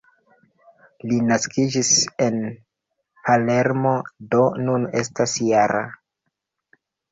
Li 1.11 1.19
naskiĝis 1.31 1.91
en 2.29 2.39
Palermo, 3.29 3.93
do 4.33 4.43
nun 4.65 4.89
estas 5.05 5.39
-jara. 5.45 5.87